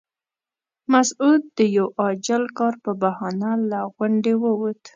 مسعود 0.91 1.41
د 1.57 1.59
یوه 1.77 1.93
عاجل 2.01 2.43
کار 2.57 2.73
په 2.83 2.91
بهانه 3.01 3.51
له 3.69 3.79
غونډې 3.95 4.33
ووت. 4.43 4.81